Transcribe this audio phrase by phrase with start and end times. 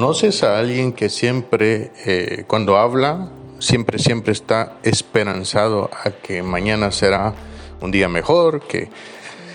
[0.00, 3.28] ¿Conoces a alguien que siempre, eh, cuando habla,
[3.58, 7.34] siempre, siempre está esperanzado a que mañana será
[7.82, 8.88] un día mejor, que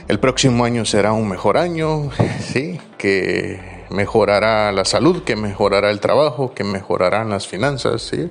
[0.07, 2.11] el próximo año será un mejor año,
[2.41, 2.79] ¿sí?
[2.99, 8.29] que mejorará la salud, que mejorará el trabajo, que mejorarán las finanzas, ¿sí?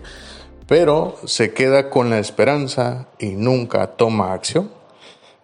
[0.69, 4.71] pero se queda con la esperanza y nunca toma acción?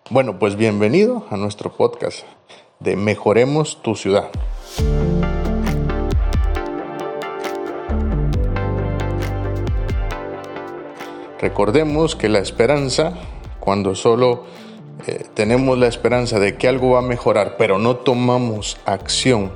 [0.09, 2.21] Bueno, pues bienvenido a nuestro podcast
[2.79, 4.31] de Mejoremos tu ciudad.
[11.41, 13.15] Recordemos que la esperanza,
[13.61, 14.45] cuando solo
[15.07, 19.51] eh, tenemos la esperanza de que algo va a mejorar, pero no tomamos acción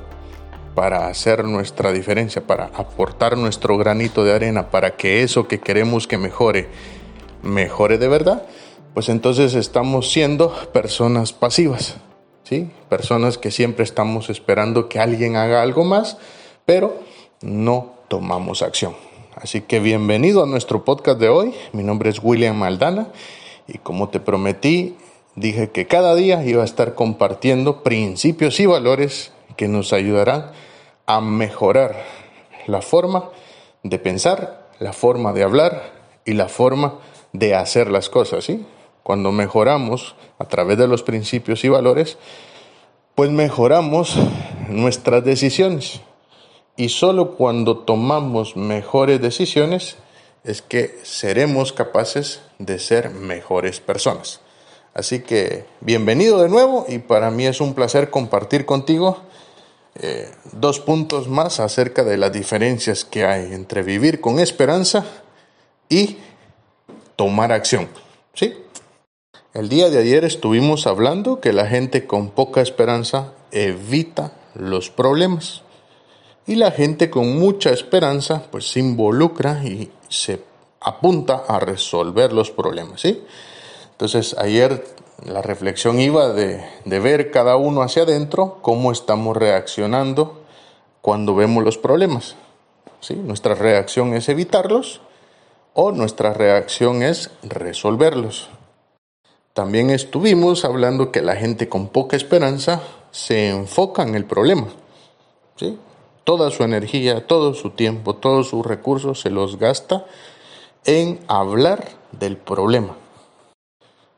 [0.75, 6.07] para hacer nuestra diferencia, para aportar nuestro granito de arena, para que eso que queremos
[6.07, 6.69] que mejore,
[7.43, 8.47] mejore de verdad,
[8.95, 11.97] pues entonces estamos siendo personas pasivas,
[12.45, 12.71] ¿sí?
[12.89, 16.17] Personas que siempre estamos esperando que alguien haga algo más,
[16.65, 16.99] pero
[17.43, 19.04] no tomamos acción.
[19.37, 21.55] Así que bienvenido a nuestro podcast de hoy.
[21.73, 23.09] Mi nombre es William Maldana
[23.67, 24.97] y como te prometí,
[25.35, 30.53] dije que cada día iba a estar compartiendo principios y valores que nos ayudarán
[31.07, 31.97] a mejorar
[32.67, 33.31] la forma
[33.83, 35.83] de pensar, la forma de hablar
[36.25, 37.01] y la forma
[37.33, 38.65] de hacer las cosas, ¿sí?
[39.03, 42.19] Cuando mejoramos a través de los principios y valores,
[43.17, 44.17] pues mejoramos
[44.69, 46.01] nuestras decisiones
[46.77, 49.97] y solo cuando tomamos mejores decisiones
[50.45, 54.41] es que seremos capaces de ser mejores personas.
[54.93, 59.19] Así que bienvenido de nuevo y para mí es un placer compartir contigo
[59.97, 65.05] eh, dos puntos más acerca de las diferencias que hay entre vivir con esperanza
[65.89, 66.19] y
[67.17, 67.89] tomar acción.
[68.35, 68.55] ¿Sí?
[69.53, 75.63] El día de ayer estuvimos hablando que la gente con poca esperanza evita los problemas.
[76.47, 80.43] Y la gente con mucha esperanza pues se involucra y se
[80.81, 83.05] apunta a resolver los problemas.
[83.05, 84.85] Entonces ayer
[85.25, 90.43] la reflexión iba de, ver cada uno hacia adentro cómo estamos reaccionando
[91.01, 92.37] cuando vemos los problemas.
[93.01, 93.15] ¿sí?
[93.15, 95.01] Nuestra reacción es evitarlos
[95.73, 98.51] o nuestra reacción es resolverlos.
[99.55, 102.83] También estuvimos hablando que la gente con poca esperanza
[103.13, 104.67] se enfoca en el problema.
[106.25, 110.07] Toda su energía, todo su tiempo, todos sus recursos se los gasta
[110.85, 112.97] en hablar del problema.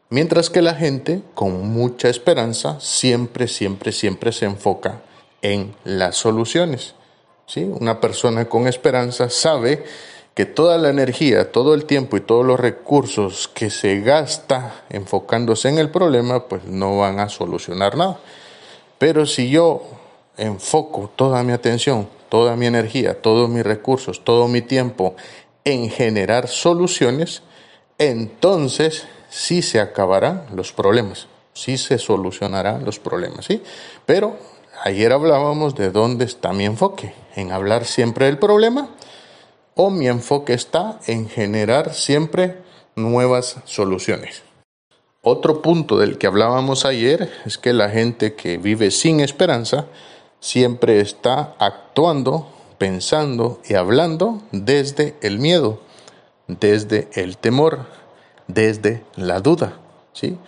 [0.08, 5.02] Mientras que la gente con mucha esperanza siempre, siempre, siempre se enfoca
[5.42, 6.94] en las soluciones.
[7.46, 7.64] ¿sí?
[7.64, 9.84] Una persona con esperanza sabe
[10.34, 15.70] que toda la energía, todo el tiempo y todos los recursos que se gasta enfocándose
[15.70, 18.20] en el problema, pues no van a solucionar nada.
[18.98, 19.82] Pero si yo
[20.36, 25.16] enfoco toda mi atención, toda mi energía, todos mis recursos, todo mi tiempo
[25.64, 27.42] en generar soluciones,
[27.98, 33.62] entonces sí se acabarán los problemas, sí se solucionarán los problemas, ¿sí?
[34.04, 34.36] Pero
[34.84, 38.90] ayer hablábamos de dónde está mi enfoque, en hablar siempre del problema
[39.74, 42.62] o mi enfoque está en generar siempre
[42.94, 44.42] nuevas soluciones.
[45.20, 49.86] Otro punto del que hablábamos ayer es que la gente que vive sin esperanza
[50.46, 52.46] siempre está actuando,
[52.78, 55.80] pensando y hablando desde el miedo,
[56.46, 57.80] desde el temor,
[58.46, 59.72] desde la duda,
[60.12, 60.38] ¿sí?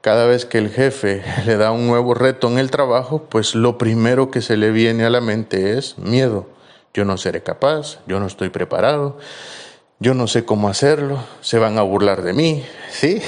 [0.00, 3.76] Cada vez que el jefe le da un nuevo reto en el trabajo, pues lo
[3.76, 6.46] primero que se le viene a la mente es miedo.
[6.94, 9.18] Yo no seré capaz, yo no estoy preparado,
[10.00, 13.20] yo no sé cómo hacerlo, se van a burlar de mí, ¿sí?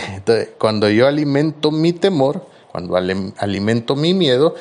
[0.59, 4.55] Cuando yo alimento mi temor, cuando alimento mi miedo,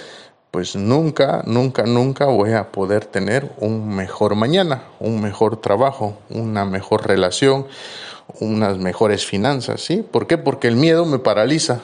[0.54, 6.64] pues nunca, nunca, nunca voy a poder tener un mejor mañana, un mejor trabajo, una
[6.64, 7.66] mejor relación,
[8.40, 10.04] unas mejores finanzas, ¿sí?
[10.04, 10.38] ¿Por qué?
[10.38, 11.80] Porque el miedo me paraliza,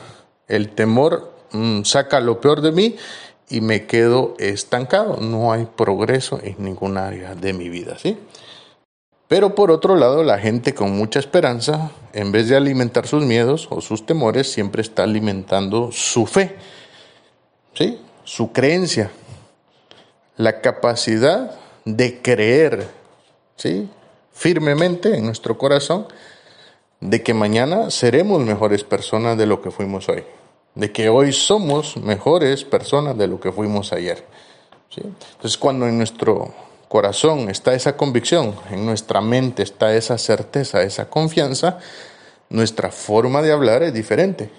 [0.47, 2.95] el temor mm, saca lo peor de mí
[3.49, 8.19] y me quedo estancado, no hay progreso en ningún área de mi vida, ¿sí?
[9.27, 13.67] Pero por otro lado, la gente con mucha esperanza, en vez de alimentar sus miedos
[13.71, 16.55] o sus temores, siempre está alimentando su fe.
[17.73, 17.99] ¿Sí?
[18.29, 19.09] Su creencia,
[20.37, 22.87] la capacidad de creer,
[23.55, 23.89] ¿sí?
[24.31, 26.05] Firmemente en nuestro corazón
[26.99, 30.23] de que mañana seremos mejores personas de lo que fuimos hoy,
[30.75, 34.23] de que hoy somos mejores personas de lo que fuimos ayer.
[34.89, 35.01] ¿sí?
[35.03, 36.53] Entonces cuando en nuestro
[36.87, 41.79] corazón está esa convicción, en nuestra mente está esa certeza, esa confianza,
[42.49, 44.51] nuestra forma de hablar es diferente.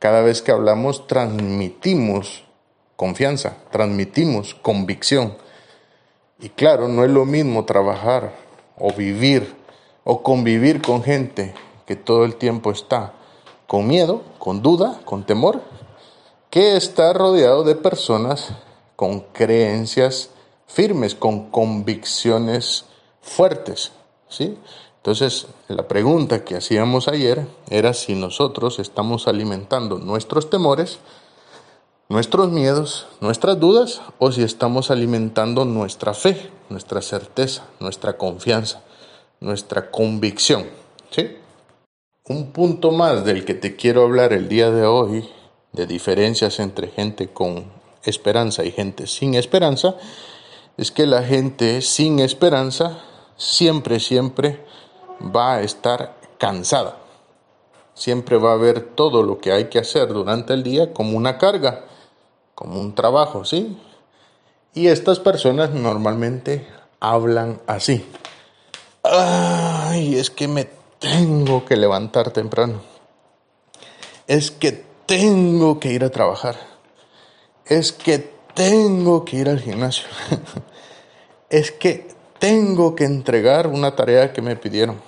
[0.00, 2.47] Cada vez que hablamos transmitimos
[2.98, 5.36] confianza, transmitimos convicción.
[6.40, 8.34] Y claro, no es lo mismo trabajar
[8.76, 9.54] o vivir
[10.02, 11.54] o convivir con gente
[11.86, 13.14] que todo el tiempo está
[13.68, 15.62] con miedo, con duda, con temor,
[16.50, 18.48] que estar rodeado de personas
[18.96, 20.30] con creencias
[20.66, 22.86] firmes, con convicciones
[23.22, 23.92] fuertes,
[24.28, 24.58] ¿sí?
[24.96, 30.98] Entonces, la pregunta que hacíamos ayer era si nosotros estamos alimentando nuestros temores,
[32.08, 38.82] nuestros miedos, nuestras dudas, o si estamos alimentando nuestra fe, nuestra certeza, nuestra confianza,
[39.40, 40.66] nuestra convicción.
[41.10, 41.36] ¿sí?
[42.24, 45.28] Un punto más del que te quiero hablar el día de hoy,
[45.72, 47.70] de diferencias entre gente con
[48.04, 49.96] esperanza y gente sin esperanza,
[50.78, 53.02] es que la gente sin esperanza
[53.36, 54.64] siempre, siempre
[55.20, 56.96] va a estar cansada.
[57.94, 61.36] Siempre va a ver todo lo que hay que hacer durante el día como una
[61.36, 61.84] carga,
[62.58, 63.78] como un trabajo, ¿sí?
[64.74, 66.66] Y estas personas normalmente
[66.98, 68.04] hablan así.
[69.04, 70.68] Ay, es que me
[70.98, 72.82] tengo que levantar temprano.
[74.26, 76.56] Es que tengo que ir a trabajar.
[77.64, 78.18] Es que
[78.54, 80.06] tengo que ir al gimnasio.
[81.50, 82.08] es que
[82.40, 85.00] tengo que entregar una tarea que me pidieron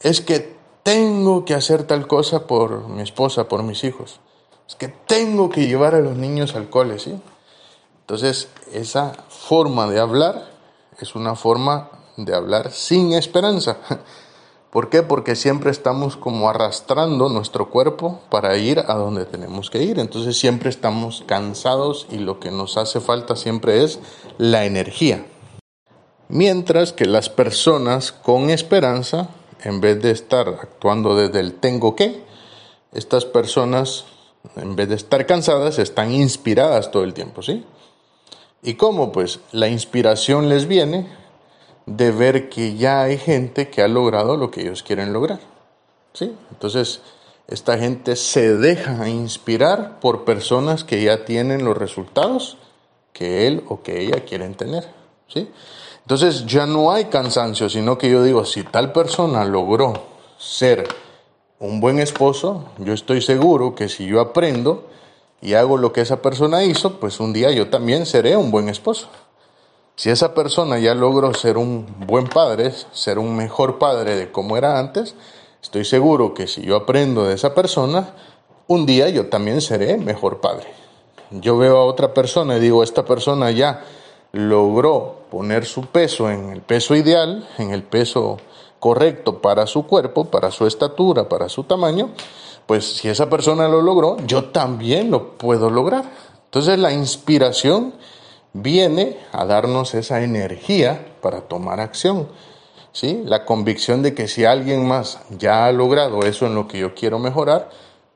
[0.00, 4.20] es que tengo que hacer tal cosa por mi esposa, por mis hijos.
[4.68, 7.18] Es que tengo que llevar a los niños al cole, ¿sí?
[8.00, 10.50] Entonces, esa forma de hablar
[11.00, 13.78] es una forma de hablar sin esperanza.
[14.70, 15.02] ¿Por qué?
[15.02, 19.98] Porque siempre estamos como arrastrando nuestro cuerpo para ir a donde tenemos que ir.
[19.98, 24.00] Entonces siempre estamos cansados y lo que nos hace falta siempre es
[24.36, 25.24] la energía.
[26.28, 29.28] Mientras que las personas con esperanza
[29.62, 32.24] en vez de estar actuando desde el tengo que,
[32.92, 34.04] estas personas,
[34.56, 37.64] en vez de estar cansadas, están inspiradas todo el tiempo, ¿sí?
[38.62, 39.12] ¿Y cómo?
[39.12, 41.08] Pues la inspiración les viene
[41.86, 45.40] de ver que ya hay gente que ha logrado lo que ellos quieren lograr,
[46.12, 46.34] ¿sí?
[46.50, 47.00] Entonces,
[47.48, 52.58] esta gente se deja inspirar por personas que ya tienen los resultados
[53.12, 54.84] que él o que ella quieren tener,
[55.28, 55.48] ¿sí?
[56.02, 59.94] Entonces ya no hay cansancio, sino que yo digo, si tal persona logró
[60.38, 60.86] ser
[61.58, 64.84] un buen esposo, yo estoy seguro que si yo aprendo
[65.40, 68.68] y hago lo que esa persona hizo, pues un día yo también seré un buen
[68.68, 69.08] esposo.
[69.94, 74.58] Si esa persona ya logró ser un buen padre, ser un mejor padre de como
[74.58, 75.14] era antes,
[75.62, 78.10] estoy seguro que si yo aprendo de esa persona,
[78.66, 80.66] un día yo también seré mejor padre.
[81.30, 83.82] Yo veo a otra persona y digo, esta persona ya
[84.32, 88.38] logró poner su peso en el peso ideal, en el peso
[88.78, 92.10] correcto para su cuerpo, para su estatura, para su tamaño,
[92.66, 96.04] pues si esa persona lo logró, yo también lo puedo lograr.
[96.44, 97.94] Entonces la inspiración
[98.52, 102.28] viene a darnos esa energía para tomar acción.
[102.92, 103.22] ¿sí?
[103.24, 106.94] La convicción de que si alguien más ya ha logrado eso en lo que yo
[106.94, 107.70] quiero mejorar,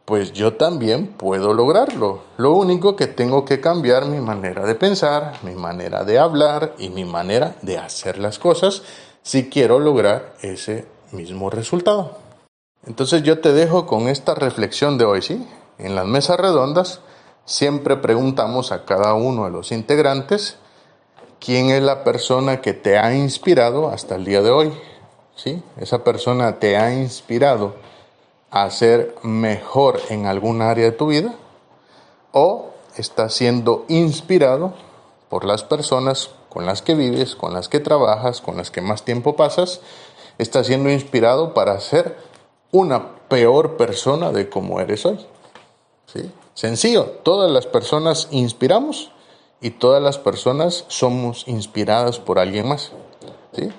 [0.05, 2.23] pues yo también puedo lograrlo.
[2.37, 6.89] Lo único que tengo que cambiar mi manera de pensar, mi manera de hablar y
[6.89, 8.83] mi manera de hacer las cosas
[9.23, 12.19] si quiero lograr ese mismo resultado.
[12.87, 15.47] Entonces yo te dejo con esta reflexión de hoy, ¿sí?
[15.79, 17.01] En las mesas redondas
[17.45, 20.57] siempre preguntamos a cada uno de los integrantes
[21.39, 24.73] quién es la persona que te ha inspirado hasta el día de hoy,
[25.37, 25.63] ¿sí?
[25.79, 27.75] Esa persona te ha inspirado
[28.51, 31.35] a ser mejor en algún área de tu vida
[32.33, 34.75] o estás siendo inspirado
[35.29, 39.05] por las personas con las que vives, con las que trabajas, con las que más
[39.05, 39.81] tiempo pasas,
[40.37, 42.17] estás siendo inspirado para ser
[42.73, 45.19] una peor persona de como eres hoy.
[46.13, 46.31] ¿Sí?
[46.55, 49.13] Sencillo, todas las personas inspiramos
[49.61, 52.93] y todas las personas somos inspiradas por alguien más.
[53.55, 53.71] ¿Sí?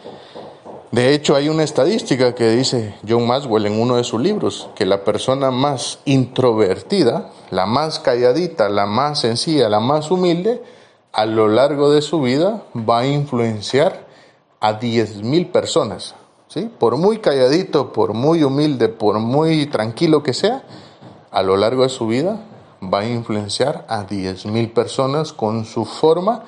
[0.92, 4.86] De hecho, hay una estadística que dice John Maxwell en uno de sus libros, que
[4.86, 10.62] la persona más introvertida, la más calladita, la más sencilla, la más humilde,
[11.14, 14.08] a lo largo de su vida va a influenciar
[14.60, 16.16] a 10.000 personas.
[16.48, 16.72] ¿sí?
[16.80, 20.64] Por muy calladito, por muy humilde, por muy tranquilo que sea,
[21.32, 22.40] a lo largo de su vida
[22.82, 26.46] va a influenciar a 10.000 personas con su forma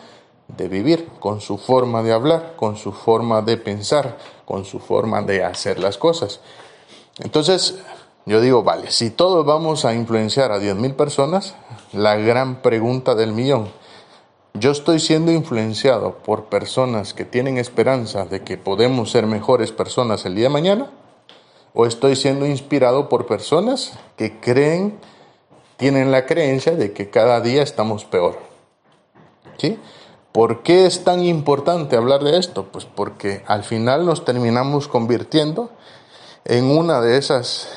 [0.48, 5.22] de vivir, con su forma de hablar, con su forma de pensar, con su forma
[5.22, 6.39] de hacer las cosas.
[7.20, 7.79] Entonces,
[8.25, 11.55] yo digo, vale, si todos vamos a influenciar a 10.000 personas,
[11.91, 13.70] la gran pregunta del millón,
[14.53, 20.25] ¿yo estoy siendo influenciado por personas que tienen esperanza de que podemos ser mejores personas
[20.25, 20.89] el día de mañana?
[21.74, 24.98] ¿O estoy siendo inspirado por personas que creen,
[25.77, 28.38] tienen la creencia de que cada día estamos peor?
[29.57, 29.79] ¿Sí?
[30.31, 32.65] ¿Por qué es tan importante hablar de esto?
[32.72, 35.69] Pues porque al final nos terminamos convirtiendo
[36.45, 37.69] en una de esas,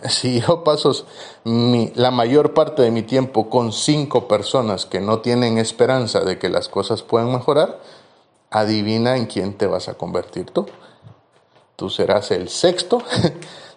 [0.08, 1.06] si yo paso
[1.44, 6.48] la mayor parte de mi tiempo con cinco personas que no tienen esperanza de que
[6.48, 7.80] las cosas puedan mejorar,
[8.50, 10.66] adivina en quién te vas a convertir tú.
[11.76, 13.02] Tú serás el sexto.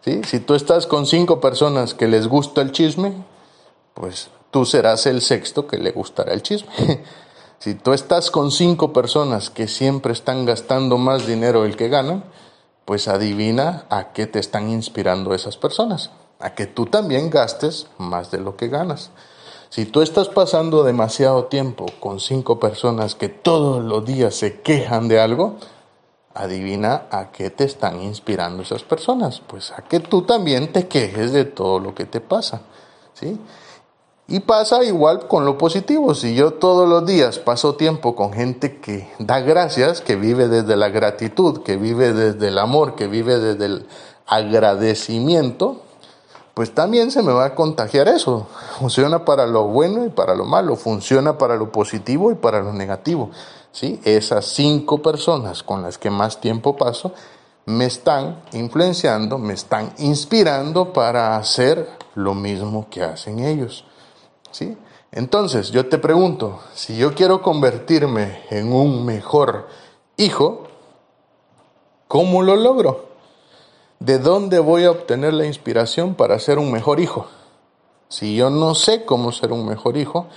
[0.01, 3.13] Si tú estás con cinco personas que les gusta el chisme,
[3.93, 7.03] pues tú serás el sexto que le gustará el chisme.
[7.59, 12.23] Si tú estás con cinco personas que siempre están gastando más dinero del que ganan,
[12.89, 18.31] pues adivina a qué te están inspirando esas personas, a que tú también gastes más
[18.31, 19.11] de lo que ganas.
[19.69, 25.07] Si tú estás pasando demasiado tiempo con cinco personas que todos los días se quejan
[25.07, 25.57] de algo,
[26.33, 31.31] adivina a qué te están inspirando esas personas, pues a que tú también te quejes
[31.31, 32.63] de todo lo que te pasa,
[33.13, 33.39] ¿sí?
[34.31, 36.13] Y pasa igual con lo positivo.
[36.13, 40.75] Si yo todos los días paso tiempo con gente que da gracias, que vive desde
[40.75, 43.87] la gratitud, que vive desde el amor, que vive desde el
[44.27, 45.81] agradecimiento,
[46.53, 48.45] pues también se me va a contagiar eso.
[48.77, 52.71] Funciona para lo bueno y para lo malo, funciona para lo positivo y para lo
[52.71, 53.31] negativo.
[53.71, 53.99] ¿sí?
[54.03, 57.13] Esas cinco personas con las que más tiempo paso
[57.65, 63.85] me están influenciando, me están inspirando para hacer lo mismo que hacen ellos.
[64.51, 64.77] ¿Sí?
[65.11, 69.67] Entonces, yo te pregunto, si yo quiero convertirme en un mejor
[70.17, 70.67] hijo,
[72.07, 73.09] ¿cómo lo logro?
[73.99, 77.27] ¿De dónde voy a obtener la inspiración para ser un mejor hijo?
[78.07, 80.27] Si yo no sé cómo ser un mejor hijo,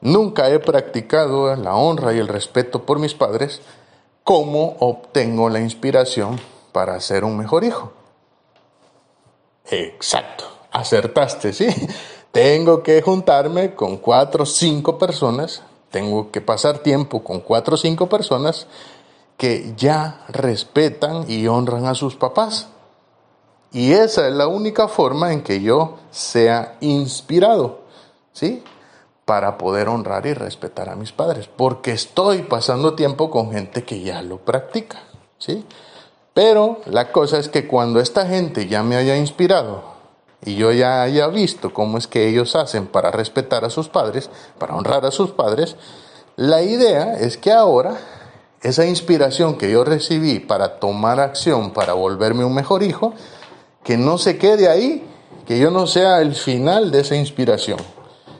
[0.00, 3.60] nunca he practicado la honra y el respeto por mis padres,
[4.22, 6.40] ¿cómo obtengo la inspiración
[6.72, 7.92] para ser un mejor hijo?
[9.70, 11.66] Exacto, acertaste, ¿sí?
[12.34, 15.62] Tengo que juntarme con cuatro o cinco personas,
[15.92, 18.66] tengo que pasar tiempo con cuatro o cinco personas
[19.36, 22.66] que ya respetan y honran a sus papás.
[23.70, 27.82] Y esa es la única forma en que yo sea inspirado,
[28.32, 28.64] ¿sí?
[29.24, 34.00] Para poder honrar y respetar a mis padres, porque estoy pasando tiempo con gente que
[34.00, 35.04] ya lo practica,
[35.38, 35.64] ¿sí?
[36.32, 39.93] Pero la cosa es que cuando esta gente ya me haya inspirado
[40.44, 44.30] y yo ya haya visto cómo es que ellos hacen para respetar a sus padres,
[44.58, 45.76] para honrar a sus padres,
[46.36, 47.96] la idea es que ahora
[48.60, 53.14] esa inspiración que yo recibí para tomar acción, para volverme un mejor hijo,
[53.82, 55.04] que no se quede ahí,
[55.46, 57.78] que yo no sea el final de esa inspiración,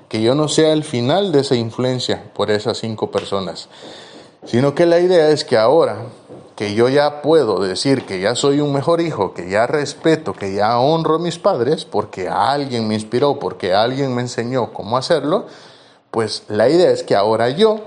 [0.08, 3.68] que yo no sea el final de esa influencia por esas cinco personas,
[4.44, 6.06] sino que la idea es que ahora
[6.56, 10.54] que yo ya puedo decir que ya soy un mejor hijo, que ya respeto, que
[10.54, 15.46] ya honro a mis padres, porque alguien me inspiró, porque alguien me enseñó cómo hacerlo,
[16.10, 17.80] pues la idea es que ahora yo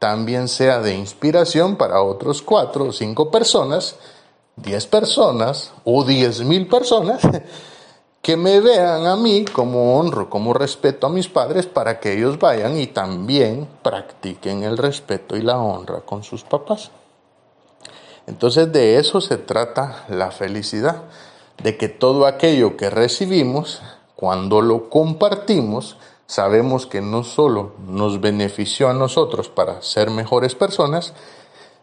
[0.00, 3.94] también sea de inspiración para otros cuatro o cinco personas,
[4.56, 7.22] diez personas o diez mil personas
[8.20, 12.40] que me vean a mí como honro, como respeto a mis padres para que ellos
[12.40, 16.90] vayan y también practiquen el respeto y la honra con sus papás.
[18.26, 21.02] Entonces de eso se trata la felicidad,
[21.62, 23.82] de que todo aquello que recibimos,
[24.16, 31.12] cuando lo compartimos, sabemos que no solo nos benefició a nosotros para ser mejores personas,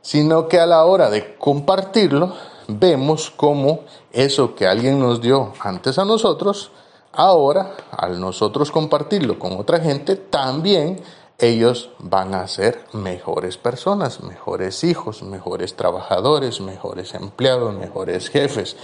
[0.01, 2.33] sino que a la hora de compartirlo,
[2.67, 3.81] vemos cómo
[4.11, 6.71] eso que alguien nos dio antes a nosotros,
[7.11, 11.01] ahora, al nosotros compartirlo con otra gente, también
[11.39, 18.75] ellos van a ser mejores personas, mejores hijos, mejores trabajadores, mejores empleados, mejores jefes,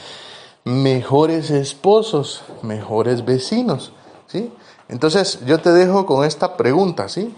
[0.63, 3.91] mejores esposos, mejores vecinos,
[4.27, 4.51] ¿sí?
[4.87, 7.35] Entonces, yo te dejo con esta pregunta, ¿sí?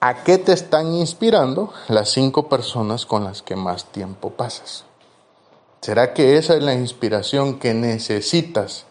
[0.00, 4.84] ¿A qué te están inspirando las cinco personas con las que más tiempo pasas?
[5.82, 8.86] ¿Será que esa es la inspiración que necesitas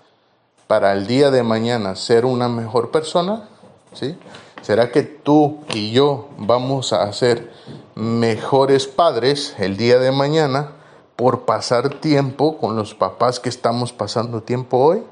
[0.68, 3.50] para el día de mañana ser una mejor persona?
[3.94, 4.16] ¿Sí?
[4.62, 7.52] ¿Será que tú y yo vamos a ser
[7.96, 10.74] mejores padres el día de mañana
[11.16, 15.04] por pasar tiempo con los papás que estamos pasando tiempo hoy?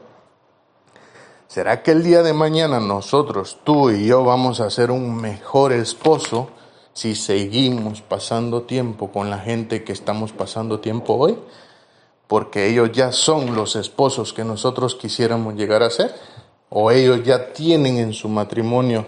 [1.47, 5.71] ¿Será que el día de mañana nosotros, tú y yo, vamos a ser un mejor
[5.71, 6.49] esposo
[6.93, 11.39] si seguimos pasando tiempo con la gente que estamos pasando tiempo hoy?
[12.27, 16.13] Porque ellos ya son los esposos que nosotros quisiéramos llegar a ser.
[16.69, 19.07] O ellos ya tienen en su matrimonio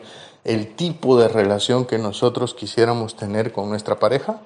[0.49, 4.41] el tipo de relación que nosotros quisiéramos tener con nuestra pareja?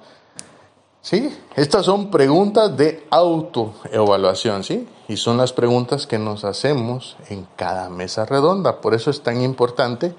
[1.00, 1.34] ¿Sí?
[1.56, 4.86] Estas son preguntas de autoevaluación, ¿sí?
[5.08, 8.82] Y son las preguntas que nos hacemos en cada mesa redonda.
[8.82, 10.14] Por eso es tan importante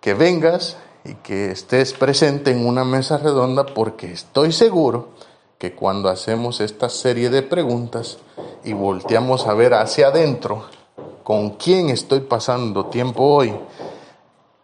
[0.00, 5.08] que vengas y que estés presente en una mesa redonda porque estoy seguro
[5.58, 8.18] que cuando hacemos esta serie de preguntas
[8.64, 10.64] y volteamos a ver hacia adentro
[11.22, 13.54] con quién estoy pasando tiempo hoy,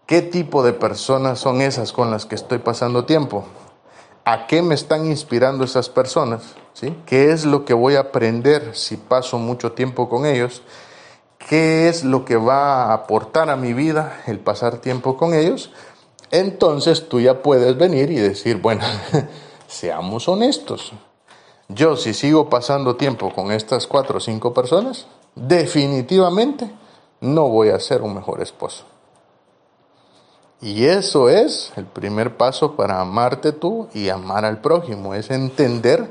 [0.08, 3.44] qué tipo de personas son esas con las que estoy pasando tiempo,
[4.24, 6.96] a qué me están inspirando esas personas, ¿sí?
[7.04, 10.62] ¿Qué es lo que voy a aprender si paso mucho tiempo con ellos?
[11.36, 15.70] ¿Qué es lo que va a aportar a mi vida el pasar tiempo con ellos?
[16.30, 18.82] entonces tú ya puedes venir y decir, bueno,
[19.66, 20.92] seamos honestos.
[21.68, 26.70] Yo si sigo pasando tiempo con estas cuatro o cinco personas, definitivamente
[27.20, 28.84] no voy a ser un mejor esposo.
[30.60, 36.10] Y eso es el primer paso para amarte tú y amar al prójimo, es entender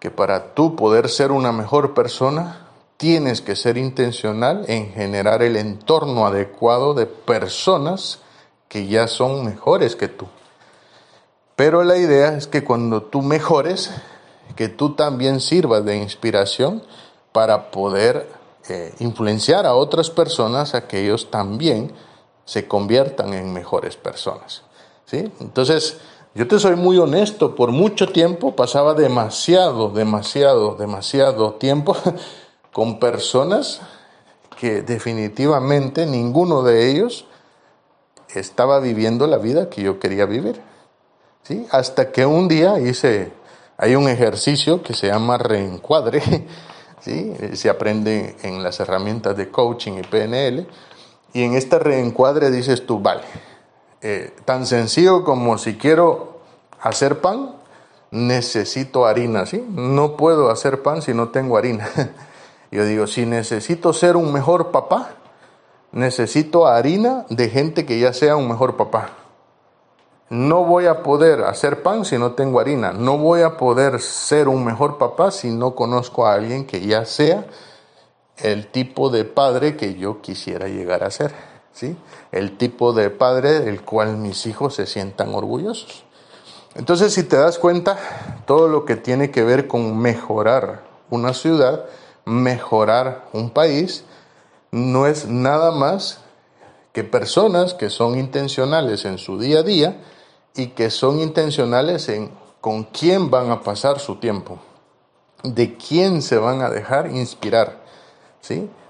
[0.00, 2.66] que para tú poder ser una mejor persona,
[2.96, 8.20] tienes que ser intencional en generar el entorno adecuado de personas
[8.68, 10.26] que ya son mejores que tú.
[11.54, 13.90] Pero la idea es que cuando tú mejores,
[14.56, 16.82] que tú también sirvas de inspiración
[17.32, 18.28] para poder
[18.68, 21.92] eh, influenciar a otras personas a que ellos también
[22.46, 24.62] se conviertan en mejores personas.
[25.04, 25.30] ¿sí?
[25.40, 25.98] Entonces,
[26.34, 31.94] yo te soy muy honesto, por mucho tiempo pasaba demasiado, demasiado, demasiado tiempo
[32.72, 33.80] con personas
[34.58, 37.26] que definitivamente ninguno de ellos
[38.34, 40.60] estaba viviendo la vida que yo quería vivir.
[41.42, 41.66] ¿sí?
[41.70, 43.32] Hasta que un día hice,
[43.76, 46.22] hay un ejercicio que se llama reencuadre,
[47.00, 47.32] ¿sí?
[47.54, 50.66] se aprende en las herramientas de coaching y PNL,
[51.32, 53.22] y en este reencuadre dices tú, vale,
[54.00, 56.40] eh, tan sencillo como si quiero
[56.80, 57.56] hacer pan,
[58.10, 59.64] necesito harina, ¿sí?
[59.68, 61.88] No puedo hacer pan si no tengo harina.
[62.70, 65.10] Yo digo, si necesito ser un mejor papá,
[65.92, 69.10] necesito harina de gente que ya sea un mejor papá.
[70.28, 72.92] No voy a poder hacer pan si no tengo harina.
[72.92, 77.04] No voy a poder ser un mejor papá si no conozco a alguien que ya
[77.04, 77.46] sea
[78.38, 81.34] el tipo de padre que yo quisiera llegar a ser.
[81.72, 81.96] ¿sí?
[82.32, 86.04] El tipo de padre del cual mis hijos se sientan orgullosos.
[86.74, 87.96] Entonces, si te das cuenta,
[88.46, 91.86] todo lo que tiene que ver con mejorar una ciudad,
[92.24, 94.04] mejorar un país,
[94.70, 96.20] no es nada más
[96.92, 99.96] que personas que son intencionales en su día a día
[100.54, 104.58] y que son intencionales en con quién van a pasar su tiempo,
[105.44, 107.84] de quién se van a dejar inspirar,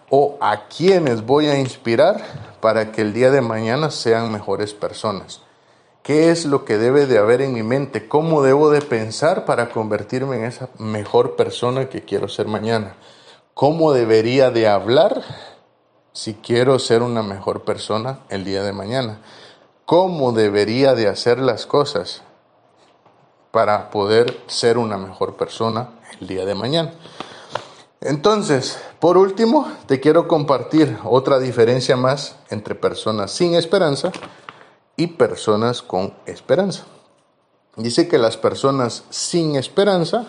[0.09, 2.23] O a quiénes voy a inspirar
[2.61, 5.41] para que el día de mañana sean mejores personas.
[6.03, 8.07] ¿Qué es lo que debe de haber en mi mente?
[8.07, 12.95] ¿Cómo debo de pensar para convertirme en esa mejor persona que quiero ser mañana?
[13.55, 15.23] ¿Cómo debería de hablar
[16.13, 19.19] si quiero ser una mejor persona el día de mañana?
[19.85, 22.23] ¿Cómo debería de hacer las cosas
[23.51, 25.89] para poder ser una mejor persona
[26.21, 26.93] el día de mañana?
[28.01, 34.13] Entonces, por último, te quiero compartir otra diferencia más entre personas sin esperanza
[34.97, 36.85] y personas con esperanza.
[37.77, 40.27] Dice que las personas sin esperanza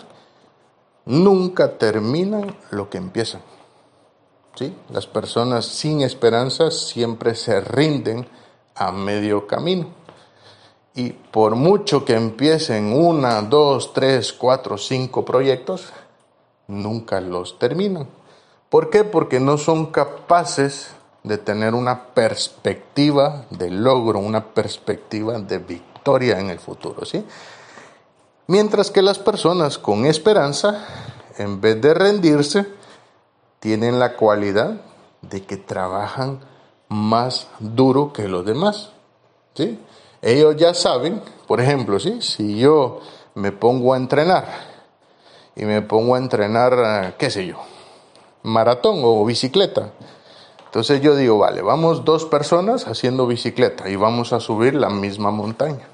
[1.04, 3.42] nunca terminan lo que empiezan.
[4.90, 8.28] Las personas sin esperanza siempre se rinden
[8.74, 9.86] a medio camino.
[10.94, 15.92] Y por mucho que empiecen una, dos, tres, cuatro, cinco proyectos,
[16.68, 18.06] nunca los terminan.
[18.68, 19.02] ¿Por qué?
[19.02, 20.90] Porque no son capaces
[21.24, 27.24] de tener una perspectiva de logro, una perspectiva de victoria en el futuro, ¿sí?
[28.46, 30.86] Mientras que las personas con esperanza,
[31.36, 32.66] en vez de rendirse,
[33.60, 34.80] tienen la cualidad
[35.20, 36.40] de que trabajan
[36.88, 38.90] más duro que los demás.
[39.54, 39.78] ¿sí?
[40.22, 42.22] Ellos ya saben, por ejemplo, ¿sí?
[42.22, 43.00] si yo
[43.34, 44.67] me pongo a entrenar
[45.58, 47.56] y me pongo a entrenar, qué sé yo,
[48.42, 49.90] maratón o bicicleta.
[50.64, 55.30] Entonces yo digo, vale, vamos dos personas haciendo bicicleta y vamos a subir la misma
[55.30, 55.88] montaña.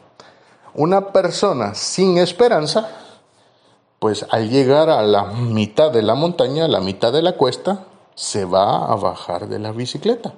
[0.74, 2.88] Una persona sin esperanza
[4.04, 7.86] pues al llegar a la mitad de la montaña, a la mitad de la cuesta,
[8.14, 10.34] se va a bajar de la bicicleta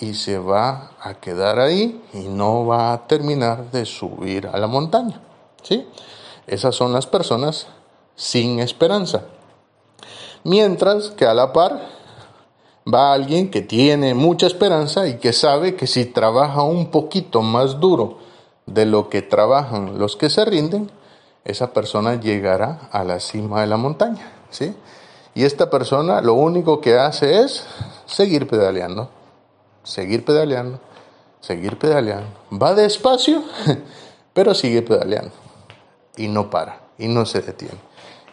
[0.00, 4.66] y se va a quedar ahí y no va a terminar de subir a la
[4.66, 5.18] montaña.
[5.62, 5.88] ¿sí?
[6.46, 7.68] Esas son las personas
[8.16, 9.22] sin esperanza.
[10.44, 11.80] Mientras que a la par
[12.92, 17.80] va alguien que tiene mucha esperanza y que sabe que si trabaja un poquito más
[17.80, 18.18] duro
[18.66, 20.90] de lo que trabajan los que se rinden,
[21.44, 24.74] esa persona llegará a la cima de la montaña, ¿sí?
[25.34, 27.66] Y esta persona lo único que hace es
[28.06, 29.10] seguir pedaleando,
[29.82, 30.80] seguir pedaleando,
[31.40, 32.28] seguir pedaleando.
[32.50, 33.42] Va despacio,
[34.32, 35.32] pero sigue pedaleando.
[36.16, 37.78] Y no para, y no se detiene,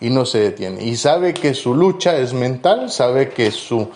[0.02, 0.84] y no se detiene.
[0.84, 3.88] Y sabe que su lucha es mental, sabe que su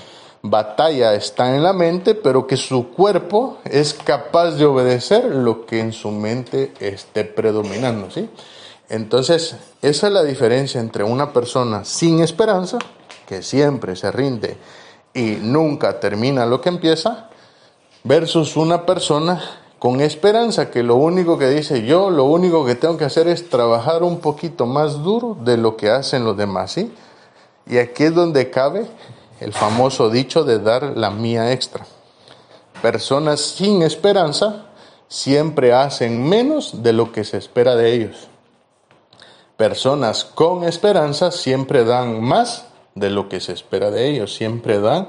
[0.41, 5.79] batalla está en la mente, pero que su cuerpo es capaz de obedecer lo que
[5.79, 8.29] en su mente esté predominando, ¿sí?
[8.87, 12.77] Entonces, esa es la diferencia entre una persona sin esperanza,
[13.27, 14.57] que siempre se rinde
[15.15, 17.29] y nunca termina lo que empieza,
[18.03, 19.41] versus una persona
[19.79, 23.49] con esperanza que lo único que dice yo, lo único que tengo que hacer es
[23.49, 26.91] trabajar un poquito más duro de lo que hacen los demás, ¿sí?
[27.67, 28.85] Y aquí es donde cabe
[29.39, 31.85] el famoso dicho de dar la mía extra.
[32.81, 34.67] Personas sin esperanza
[35.07, 38.27] siempre hacen menos de lo que se espera de ellos.
[39.57, 45.07] Personas con esperanza siempre dan más de lo que se espera de ellos, siempre dan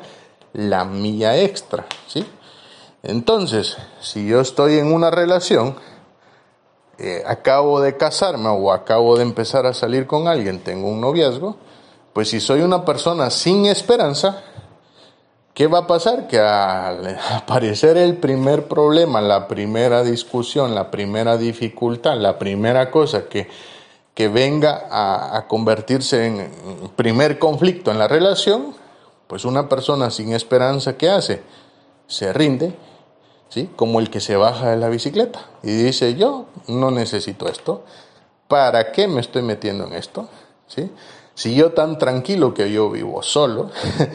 [0.53, 2.25] la mía extra, ¿sí?
[3.07, 5.77] Entonces, si yo estoy en una relación,
[6.99, 11.57] eh, acabo de casarme o acabo de empezar a salir con alguien, tengo un noviazgo,
[12.13, 14.43] pues si soy una persona sin esperanza,
[15.55, 16.27] ¿qué va a pasar?
[16.27, 23.29] Que al aparecer el primer problema, la primera discusión, la primera dificultad, la primera cosa
[23.29, 23.49] que
[24.17, 26.51] que venga a, convertirse en
[26.97, 28.75] primer conflicto en la relación,
[29.27, 31.43] pues una persona sin esperanza, ¿qué hace?
[32.07, 32.75] Se rinde,
[33.49, 33.71] ¿sí?
[33.77, 37.85] Como el que se baja de la bicicleta y dice, yo no necesito esto,
[38.49, 40.29] ¿para qué me estoy metiendo en esto?
[40.67, 40.91] ¿Sí?
[41.35, 43.71] Si yo tan tranquilo que yo vivo solo,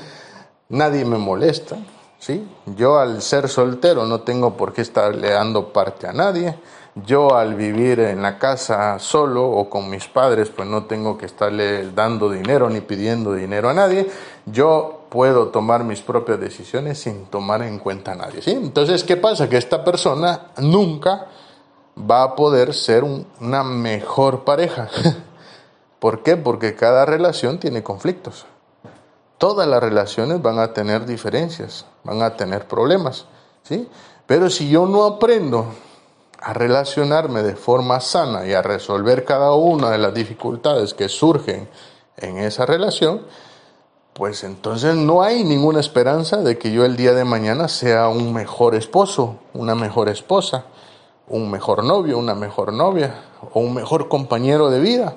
[0.70, 1.78] nadie me molesta,
[2.20, 2.48] ¿sí?
[2.76, 6.56] Yo al ser soltero no tengo por qué estarle dando parte a nadie,
[6.96, 11.26] yo al vivir en la casa solo o con mis padres, pues no tengo que
[11.26, 14.10] estarle dando dinero ni pidiendo dinero a nadie.
[14.46, 18.42] Yo puedo tomar mis propias decisiones sin tomar en cuenta a nadie.
[18.42, 18.52] ¿sí?
[18.52, 19.50] Entonces, ¿qué pasa?
[19.50, 21.28] Que esta persona nunca
[22.10, 24.88] va a poder ser una mejor pareja.
[26.00, 26.38] ¿Por qué?
[26.38, 28.46] Porque cada relación tiene conflictos.
[29.38, 33.26] Todas las relaciones van a tener diferencias, van a tener problemas.
[33.64, 33.90] ¿sí?
[34.26, 35.66] Pero si yo no aprendo
[36.40, 41.68] a relacionarme de forma sana y a resolver cada una de las dificultades que surgen
[42.16, 43.24] en esa relación,
[44.22, 48.32] pues entonces no hay ninguna esperanza de que yo el día de mañana sea un
[48.34, 50.66] mejor esposo, una mejor esposa,
[51.28, 53.16] un mejor novio, una mejor novia
[53.52, 55.16] o un mejor compañero de vida.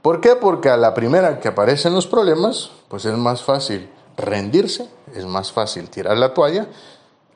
[0.00, 0.36] ¿Por qué?
[0.36, 5.50] Porque a la primera que aparecen los problemas, pues es más fácil rendirse, es más
[5.50, 6.68] fácil tirar la toalla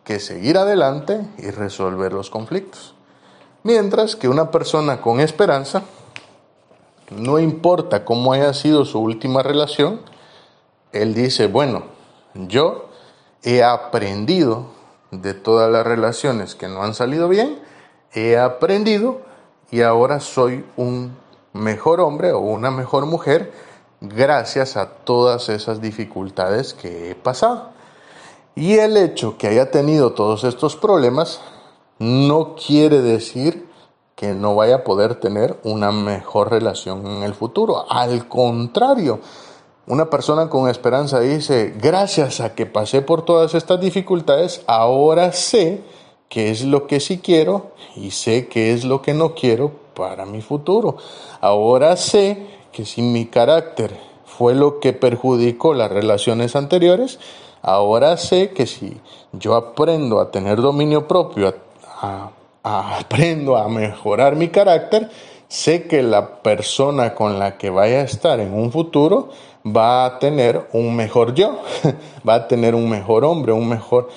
[0.04, 2.94] que seguir adelante y resolver los conflictos.
[3.64, 5.82] Mientras que una persona con esperanza,
[7.10, 10.02] no importa cómo haya sido su última relación,
[10.92, 11.84] él dice, bueno,
[12.34, 12.88] yo
[13.42, 14.66] he aprendido
[15.10, 17.58] de todas las relaciones que no han salido bien,
[18.12, 19.22] he aprendido
[19.70, 21.16] y ahora soy un
[21.52, 23.52] mejor hombre o una mejor mujer
[24.00, 27.70] gracias a todas esas dificultades que he pasado.
[28.54, 31.40] Y el hecho que haya tenido todos estos problemas
[31.98, 33.68] no quiere decir
[34.16, 37.90] que no vaya a poder tener una mejor relación en el futuro.
[37.90, 39.20] Al contrario,
[39.90, 45.80] una persona con esperanza dice, gracias a que pasé por todas estas dificultades, ahora sé
[46.28, 50.26] qué es lo que sí quiero y sé qué es lo que no quiero para
[50.26, 50.96] mi futuro.
[51.40, 57.18] Ahora sé que si mi carácter fue lo que perjudicó las relaciones anteriores,
[57.60, 58.96] ahora sé que si
[59.32, 61.52] yo aprendo a tener dominio propio,
[62.62, 65.10] aprendo a mejorar mi carácter,
[65.48, 69.30] sé que la persona con la que vaya a estar en un futuro
[69.64, 71.58] va a tener un mejor yo,
[72.28, 74.08] va a tener un mejor hombre, un mejor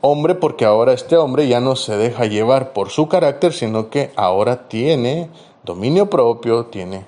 [0.00, 4.12] hombre porque ahora este hombre ya no se deja llevar por su carácter, sino que
[4.16, 5.30] ahora tiene
[5.64, 7.04] dominio propio, tiene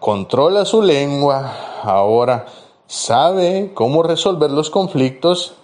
[0.00, 2.46] controla su lengua, ahora
[2.86, 5.54] sabe cómo resolver los conflictos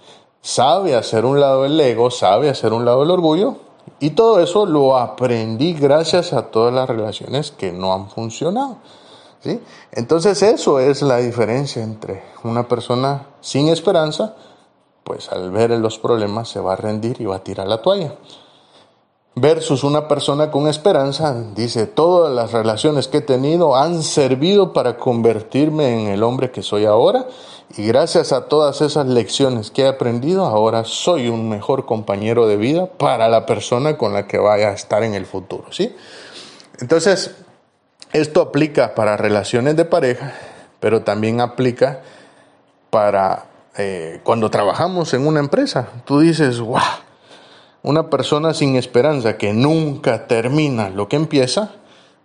[0.41, 3.57] sabe hacer un lado el ego, sabe hacer un lado el orgullo,
[4.01, 8.77] y todo eso lo aprendí gracias a todas las relaciones que no han funcionado.
[9.93, 14.35] Entonces eso es la diferencia entre una persona sin esperanza,
[15.05, 18.15] pues al ver los problemas se va a rendir y va a tirar la toalla
[19.41, 24.97] versus una persona con esperanza, dice, todas las relaciones que he tenido han servido para
[24.97, 27.27] convertirme en el hombre que soy ahora
[27.77, 32.57] y gracias a todas esas lecciones que he aprendido, ahora soy un mejor compañero de
[32.57, 35.95] vida para la persona con la que vaya a estar en el futuro, ¿sí?
[36.81, 37.35] Entonces,
[38.13, 40.33] esto aplica para relaciones de pareja,
[40.81, 42.01] pero también aplica
[42.91, 45.89] para eh, cuando trabajamos en una empresa.
[46.05, 46.81] Tú dices, wow,
[47.83, 51.73] una persona sin esperanza que nunca termina lo que empieza,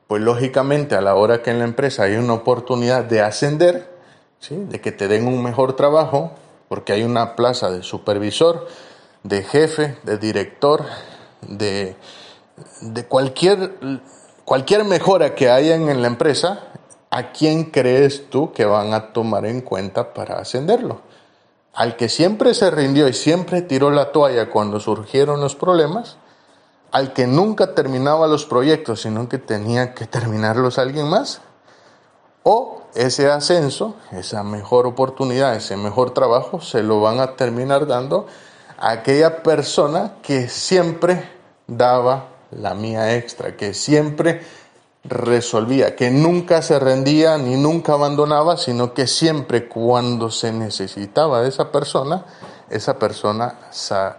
[0.07, 3.91] pues lógicamente a la hora que en la empresa hay una oportunidad de ascender,
[4.39, 4.55] ¿sí?
[4.55, 6.31] de que te den un mejor trabajo,
[6.69, 8.67] porque hay una plaza de supervisor,
[9.23, 10.85] de jefe, de director,
[11.41, 11.95] de,
[12.81, 13.73] de cualquier,
[14.45, 16.59] cualquier mejora que haya en la empresa,
[17.09, 21.01] ¿a quién crees tú que van a tomar en cuenta para ascenderlo?
[21.73, 26.17] Al que siempre se rindió y siempre tiró la toalla cuando surgieron los problemas,
[26.91, 31.41] al que nunca terminaba los proyectos, sino que tenía que terminarlos alguien más,
[32.43, 38.27] o ese ascenso, esa mejor oportunidad, ese mejor trabajo, se lo van a terminar dando
[38.77, 41.29] a aquella persona que siempre
[41.65, 44.41] daba la mía extra, que siempre
[45.03, 51.49] resolvía, que nunca se rendía ni nunca abandonaba, sino que siempre cuando se necesitaba de
[51.49, 52.25] esa persona,
[52.69, 53.55] esa persona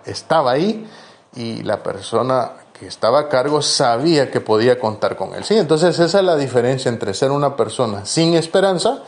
[0.05, 0.87] estaba ahí
[1.35, 5.44] y la persona que estaba a cargo sabía que podía contar con él.
[5.44, 9.03] Sí, entonces esa es la diferencia entre ser una persona sin esperanza,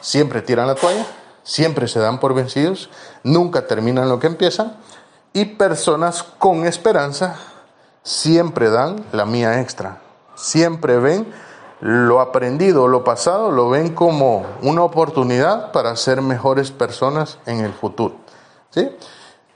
[0.00, 1.06] siempre tiran la toalla,
[1.42, 2.90] siempre se dan por vencidos,
[3.24, 4.76] nunca terminan lo que empiezan,
[5.32, 7.36] y personas con esperanza
[8.08, 10.00] siempre dan la mía extra,
[10.34, 11.30] siempre ven
[11.80, 17.74] lo aprendido, lo pasado, lo ven como una oportunidad para ser mejores personas en el
[17.74, 18.16] futuro.
[18.70, 18.88] ¿sí?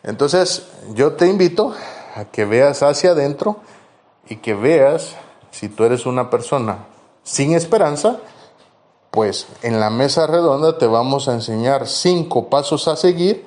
[0.02, 1.74] Entonces, yo te invito
[2.14, 3.56] a que veas hacia adentro
[4.28, 5.16] y que veas
[5.50, 6.84] si tú eres una persona
[7.22, 8.18] sin esperanza,
[9.10, 13.46] pues en la mesa redonda te vamos a enseñar cinco pasos a seguir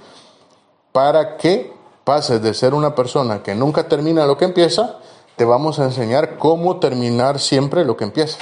[0.92, 1.75] para que
[2.06, 5.00] pases de ser una persona que nunca termina lo que empieza,
[5.36, 8.40] te vamos a enseñar cómo terminar siempre lo que empiezas.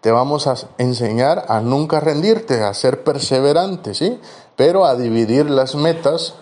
[0.00, 4.20] Te vamos a enseñar a nunca rendirte, a ser perseverante, ¿sí?
[4.54, 6.34] Pero a dividir las metas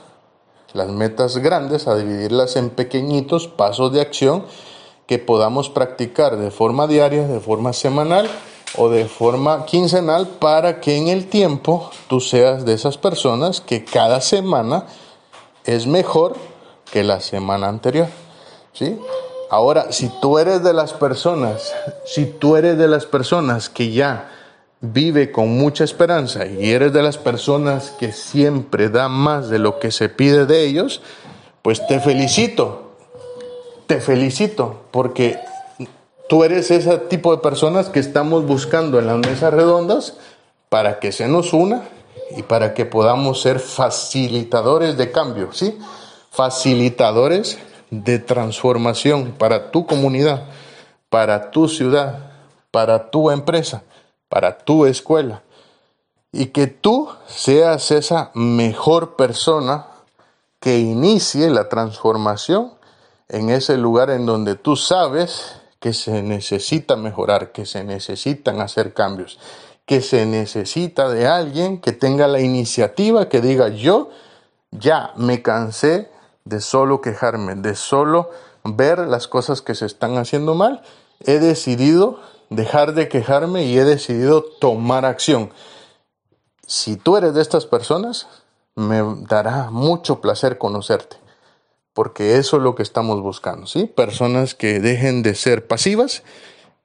[0.75, 4.45] las metas grandes, a dividirlas en pequeñitos pasos de acción
[5.07, 8.29] que podamos practicar de forma diaria, de forma semanal
[8.77, 13.85] o de forma quincenal para que en el tiempo tú seas de esas personas que
[13.85, 14.87] cada semana
[15.65, 16.37] es mejor
[16.91, 18.09] que la semana anterior.
[18.73, 18.99] ¿Sí?
[19.51, 21.75] Ahora, si tú eres de las personas,
[22.07, 24.31] si tú eres de las personas que ya
[24.81, 29.79] vive con mucha esperanza y eres de las personas que siempre da más de lo
[29.79, 31.03] que se pide de ellos,
[31.61, 32.95] pues te felicito,
[33.87, 35.39] te felicito, porque
[36.29, 40.17] tú eres ese tipo de personas que estamos buscando en las mesas redondas
[40.69, 41.83] para que se nos una
[42.31, 45.79] y para que podamos ser facilitadores de cambio, ¿sí?
[46.31, 47.59] Facilitadores
[47.91, 50.45] de transformación para tu comunidad,
[51.09, 52.31] para tu ciudad,
[52.71, 53.83] para tu empresa
[54.33, 55.43] para tu escuela
[56.33, 59.89] y que tú seas esa mejor persona
[60.59, 62.73] que inicie la transformación
[63.29, 68.95] en ese lugar en donde tú sabes que se necesita mejorar, que se necesitan hacer
[68.95, 69.39] cambios,
[69.87, 74.11] que se necesita de alguien que tenga la iniciativa, que diga yo
[74.71, 76.11] ya me cansé
[76.45, 78.31] de solo quejarme, de solo
[78.65, 80.83] ver las cosas que se están haciendo mal,
[81.21, 85.51] he decidido dejar de quejarme y he decidido tomar acción.
[86.67, 88.29] Si tú eres de estas personas,
[88.75, 91.17] me dará mucho placer conocerte,
[91.93, 93.85] porque eso es lo que estamos buscando, ¿sí?
[93.85, 96.23] Personas que dejen de ser pasivas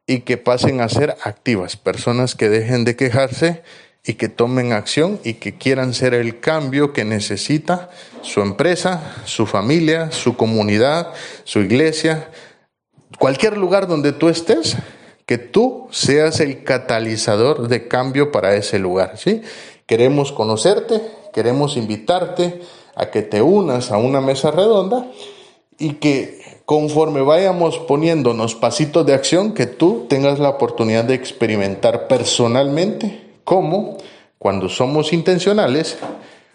[0.08, 3.62] y que pasen a ser activas, personas que dejen de quejarse
[4.06, 7.89] y que tomen acción y que quieran ser el cambio que necesita
[8.22, 12.30] su empresa, su familia, su comunidad, su iglesia,
[13.20, 14.78] cualquier lugar donde tú estés,
[15.26, 19.41] que tú seas el catalizador de cambio para ese lugar, ¿sí?
[19.86, 21.02] Queremos conocerte,
[21.34, 22.62] queremos invitarte
[22.96, 25.06] a que te unas a una mesa redonda
[25.78, 32.10] y que conforme vayamos poniéndonos pasitos de acción, que tú tengas la oportunidad de experimentar
[32.10, 33.95] personalmente cómo,
[34.38, 35.97] cuando somos intencionales,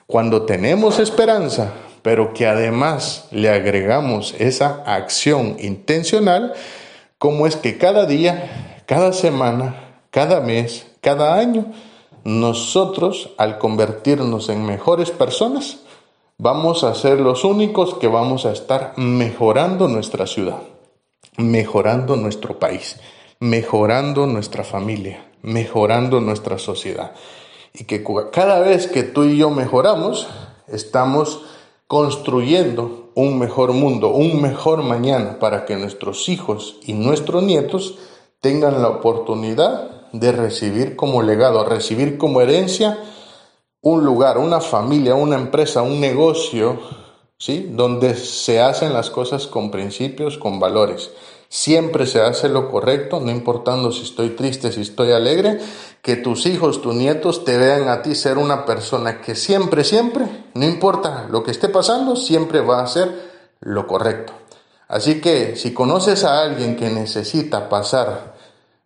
[0.07, 1.72] cuando tenemos esperanza,
[2.03, 6.53] pero que además le agregamos esa acción intencional,
[7.16, 11.72] cómo es que cada día, cada semana, cada mes, cada año,
[12.22, 15.79] nosotros al convertirnos en mejores personas,
[16.43, 20.59] vamos a ser los únicos que vamos a estar mejorando nuestra ciudad,
[21.37, 22.99] mejorando nuestro país,
[23.39, 27.13] mejorando nuestra familia, mejorando nuestra sociedad.
[27.73, 30.27] Y que cada vez que tú y yo mejoramos,
[30.67, 31.43] estamos
[31.87, 37.99] construyendo un mejor mundo, un mejor mañana para que nuestros hijos y nuestros nietos
[38.41, 42.99] tengan la oportunidad de recibir como legado, recibir como herencia
[43.83, 46.81] un lugar, una familia, una empresa, un negocio
[47.42, 47.71] ¿sí?
[47.73, 51.11] Donde se hacen las cosas con principios, con valores.
[51.49, 55.59] Siempre se hace lo correcto, no importando si estoy triste, si estoy alegre,
[56.03, 60.25] que tus hijos, tus nietos te vean a ti ser una persona que siempre, siempre,
[60.55, 63.12] no importa lo que esté pasando, siempre va a hacer
[63.59, 64.33] lo correcto.
[64.87, 68.37] Así que si conoces a alguien que necesita pasar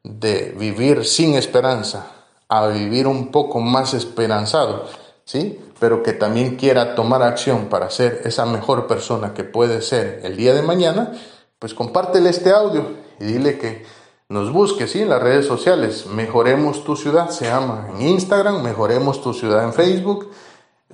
[0.03, 2.16] de vivir sin esperanza
[2.49, 4.85] a vivir un poco más esperanzado,
[5.25, 5.61] ¿sí?
[5.81, 10.37] Pero que también quiera tomar acción para ser esa mejor persona que puede ser el
[10.37, 11.13] día de mañana,
[11.59, 12.87] pues compártele este audio
[13.19, 13.85] y dile que
[14.29, 15.03] nos busque ¿sí?
[15.03, 16.07] en las redes sociales.
[16.07, 20.31] Mejoremos tu ciudad, se llama en Instagram, Mejoremos tu ciudad en Facebook.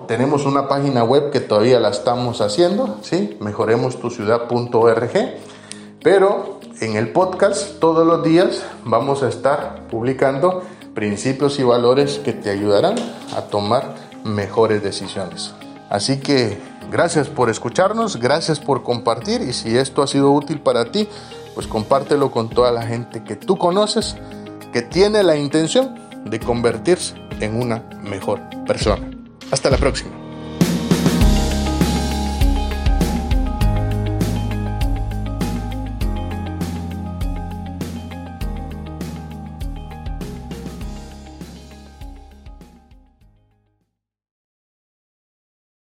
[0.06, 3.36] Tenemos una página web que todavía la estamos haciendo, ¿sí?
[3.40, 5.10] mejoremostuciudad.org.
[6.02, 10.62] Pero en el podcast todos los días vamos a estar publicando
[10.94, 12.96] principios y valores que te ayudarán
[13.34, 15.52] a tomar mejores decisiones.
[15.90, 16.58] Así que
[16.90, 21.08] gracias por escucharnos, gracias por compartir y si esto ha sido útil para ti,
[21.54, 24.16] pues compártelo con toda la gente que tú conoces
[24.72, 29.10] que tiene la intención de convertirse en una mejor persona.
[29.50, 30.21] Hasta la próxima.